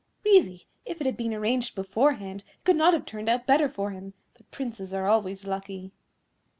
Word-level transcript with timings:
Really, 0.25 0.65
if 0.83 0.99
it 0.99 1.05
had 1.05 1.15
been 1.15 1.31
arranged 1.31 1.75
beforehand, 1.75 2.43
it 2.57 2.63
could 2.65 2.75
not 2.75 2.95
have 2.95 3.05
turned 3.05 3.29
out 3.29 3.45
better 3.45 3.69
for 3.69 3.91
him; 3.91 4.15
but 4.33 4.49
Princes 4.49 4.95
are 4.95 5.05
always 5.05 5.45
lucky." 5.45 5.91